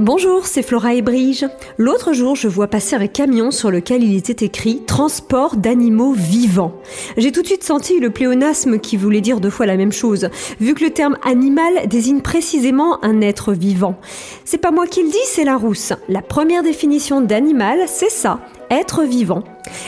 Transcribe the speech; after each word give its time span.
Bonjour, 0.00 0.46
c'est 0.46 0.62
Flora 0.62 0.94
et 0.94 1.02
Brige. 1.02 1.44
L'autre 1.76 2.12
jour, 2.12 2.36
je 2.36 2.46
vois 2.46 2.68
passer 2.68 2.94
un 2.94 3.08
camion 3.08 3.50
sur 3.50 3.72
lequel 3.72 4.04
il 4.04 4.16
était 4.16 4.46
écrit 4.46 4.84
Transport 4.86 5.56
d'animaux 5.56 6.12
vivants. 6.12 6.74
J'ai 7.16 7.32
tout 7.32 7.42
de 7.42 7.48
suite 7.48 7.64
senti 7.64 7.98
le 7.98 8.10
pléonasme 8.10 8.78
qui 8.78 8.96
voulait 8.96 9.20
dire 9.20 9.40
deux 9.40 9.50
fois 9.50 9.66
la 9.66 9.76
même 9.76 9.90
chose, 9.90 10.30
vu 10.60 10.74
que 10.74 10.84
le 10.84 10.90
terme 10.90 11.18
animal 11.24 11.88
désigne 11.88 12.20
précisément 12.20 13.04
un 13.04 13.20
être 13.20 13.52
vivant. 13.52 13.96
C'est 14.44 14.58
pas 14.58 14.70
moi 14.70 14.86
qui 14.86 15.02
le 15.02 15.10
dis, 15.10 15.18
c'est 15.24 15.42
la 15.42 15.56
rousse. 15.56 15.92
La 16.08 16.22
première 16.22 16.62
définition 16.62 17.20
d'animal, 17.20 17.80
c'est 17.88 18.08
ça, 18.08 18.38
être 18.70 19.02
vivant. 19.02 19.42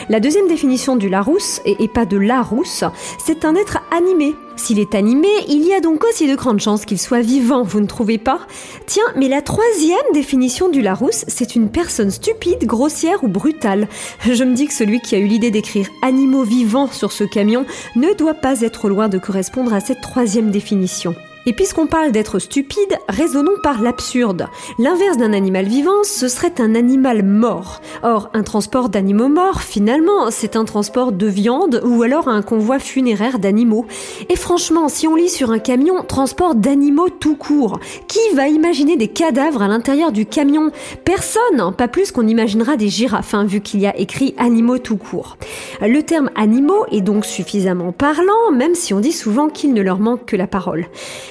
La 0.09 0.19
deuxième 0.19 0.49
définition 0.49 0.97
du 0.97 1.07
Larousse, 1.07 1.61
et, 1.65 1.87
pas 1.87 2.05
de 2.05 2.17
Larousse, 2.17 2.83
c'est 3.25 3.45
un 3.45 3.55
être 3.55 3.79
animé. 3.95 4.35
S'il 4.63 4.77
est 4.77 4.93
animé, 4.93 5.27
il 5.47 5.65
y 5.65 5.73
a 5.73 5.79
donc 5.79 6.03
aussi 6.03 6.29
de 6.29 6.35
grandes 6.35 6.59
chances 6.59 6.85
qu'il 6.85 6.99
soit 6.99 7.21
vivant, 7.21 7.63
vous 7.63 7.79
ne 7.79 7.87
trouvez 7.87 8.19
pas? 8.19 8.41
Tiens, 8.85 9.03
mais 9.15 9.27
la 9.27 9.41
troisième 9.41 9.97
définition 10.13 10.69
du 10.69 10.83
Larousse, 10.83 11.25
c'est 11.27 11.55
une 11.55 11.71
personne 11.71 12.11
stupide, 12.11 12.65
grossière 12.65 13.23
ou 13.23 13.27
brutale. 13.27 13.87
Je 14.23 14.43
me 14.43 14.53
dis 14.53 14.67
que 14.67 14.73
celui 14.73 15.01
qui 15.01 15.15
a 15.15 15.17
eu 15.17 15.25
l'idée 15.25 15.49
d'écrire 15.49 15.89
animaux 16.03 16.43
vivants 16.43 16.91
sur 16.91 17.11
ce 17.11 17.23
camion 17.23 17.65
ne 17.95 18.13
doit 18.13 18.35
pas 18.35 18.61
être 18.61 18.87
loin 18.87 19.09
de 19.09 19.17
correspondre 19.17 19.73
à 19.73 19.79
cette 19.79 20.01
troisième 20.01 20.51
définition. 20.51 21.15
Et 21.47 21.53
puisqu'on 21.53 21.87
parle 21.87 22.11
d'être 22.11 22.37
stupide, 22.37 22.99
raisonnons 23.09 23.55
par 23.63 23.81
l'absurde. 23.81 24.47
L'inverse 24.77 25.17
d'un 25.17 25.33
animal 25.33 25.65
vivant, 25.65 26.03
ce 26.03 26.27
serait 26.27 26.61
un 26.61 26.75
animal 26.75 27.23
mort. 27.23 27.81
Or, 28.03 28.29
un 28.35 28.43
transport 28.43 28.89
d'animaux 28.89 29.27
morts, 29.27 29.63
finalement, 29.63 30.29
c'est 30.29 30.55
un 30.55 30.65
transport 30.65 31.11
de 31.11 31.25
viande 31.25 31.81
ou 31.83 32.03
alors 32.03 32.27
un 32.27 32.43
convoi 32.43 32.77
funéraire 32.77 33.39
d'animaux. 33.39 33.87
Et 34.29 34.35
franchement, 34.35 34.87
si 34.87 35.07
on 35.07 35.15
lit 35.15 35.29
sur 35.29 35.49
un 35.49 35.57
camion 35.57 36.03
transport 36.03 36.53
d'animaux 36.53 37.09
tout 37.09 37.35
court, 37.35 37.79
qui 38.07 38.19
va 38.35 38.47
imaginer 38.47 38.95
des 38.95 39.07
cadavres 39.07 39.63
à 39.63 39.67
l'intérieur 39.67 40.11
du 40.11 40.27
camion? 40.27 40.71
Personne, 41.05 41.73
pas 41.75 41.87
plus 41.87 42.11
qu'on 42.11 42.27
imaginera 42.27 42.77
des 42.77 42.89
girafes, 42.89 43.33
hein, 43.33 43.45
vu 43.45 43.61
qu'il 43.61 43.79
y 43.79 43.87
a 43.87 43.97
écrit 43.97 44.35
animaux 44.37 44.77
tout 44.77 44.97
court. 44.97 45.37
Le 45.81 46.03
terme 46.03 46.29
animaux 46.35 46.85
est 46.91 47.01
donc 47.01 47.25
suffisamment 47.25 47.91
parlant, 47.91 48.51
même 48.53 48.75
si 48.75 48.93
on 48.93 48.99
dit 48.99 49.11
souvent 49.11 49.49
qu'il 49.49 49.73
ne 49.73 49.81
leur 49.81 49.97
manque 49.97 50.25
que 50.25 50.35
la 50.35 50.45
parole. 50.45 50.85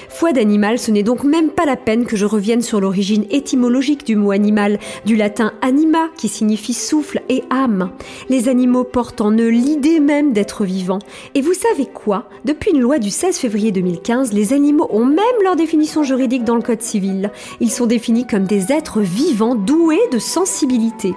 Foi 0.09 0.33
d'animal, 0.33 0.79
ce 0.79 0.91
n'est 0.91 1.03
donc 1.03 1.23
même 1.23 1.49
pas 1.49 1.65
la 1.65 1.75
peine 1.75 2.05
que 2.05 2.15
je 2.15 2.25
revienne 2.25 2.61
sur 2.61 2.81
l'origine 2.81 3.25
étymologique 3.29 4.05
du 4.05 4.15
mot 4.15 4.31
animal, 4.31 4.79
du 5.05 5.15
latin 5.15 5.53
anima 5.61 6.09
qui 6.17 6.27
signifie 6.27 6.73
souffle 6.73 7.21
et 7.29 7.43
âme. 7.49 7.91
Les 8.29 8.49
animaux 8.49 8.83
portent 8.83 9.21
en 9.21 9.31
eux 9.31 9.49
l'idée 9.49 9.99
même 9.99 10.33
d'être 10.33 10.65
vivants. 10.65 10.99
Et 11.35 11.41
vous 11.41 11.53
savez 11.53 11.85
quoi? 11.85 12.29
Depuis 12.45 12.71
une 12.71 12.81
loi 12.81 12.99
du 12.99 13.09
16 13.09 13.37
février 13.37 13.71
2015, 13.71 14.33
les 14.33 14.53
animaux 14.53 14.87
ont 14.89 15.05
même 15.05 15.25
leur 15.43 15.55
définition 15.55 16.03
juridique 16.03 16.43
dans 16.43 16.55
le 16.55 16.61
Code 16.61 16.81
civil. 16.81 17.31
Ils 17.59 17.71
sont 17.71 17.85
définis 17.85 18.27
comme 18.27 18.45
des 18.45 18.71
êtres 18.71 19.01
vivants 19.01 19.55
doués 19.55 20.07
de 20.11 20.19
sensibilité. 20.19 21.13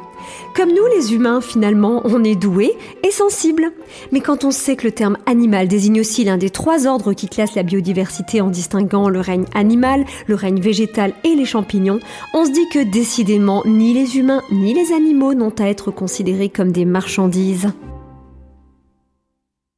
Comme 0.55 0.71
nous 0.71 0.87
les 0.97 1.15
humains, 1.15 1.41
finalement, 1.41 2.03
on 2.05 2.25
est 2.25 2.35
doué 2.35 2.73
et 3.03 3.11
sensible. 3.11 3.73
Mais 4.13 4.21
quand 4.21 4.45
on 4.45 4.51
sait 4.51 4.77
que 4.77 4.85
le 4.85 4.93
terme 4.93 5.17
animal 5.27 5.69
désigne 5.69 6.01
aussi 6.01 6.25
l'un 6.25 6.37
des 6.37 6.51
trois 6.51 6.87
ordres 6.87 7.13
qui 7.13 7.29
classent 7.29 7.55
la 7.55 7.63
biodiversité 7.63 8.41
en 8.41 8.49
distinguant 8.49 9.09
le 9.09 9.21
règne 9.21 9.47
animal, 9.55 10.05
le 10.27 10.35
règne 10.35 10.61
végétal 10.61 11.13
et 11.25 11.35
les 11.35 11.45
champignons, 11.45 12.01
on 12.35 12.45
se 12.45 12.51
dit 12.51 12.69
que 12.73 12.83
décidément, 12.83 13.63
ni 13.65 13.93
les 13.93 14.19
humains 14.19 14.43
ni 14.51 14.75
les 14.75 14.93
animaux 14.93 15.35
n'ont 15.35 15.55
à 15.59 15.69
être 15.69 15.91
considérés 15.91 16.49
comme 16.49 16.73
des 16.73 16.85
marchandises. 16.85 17.69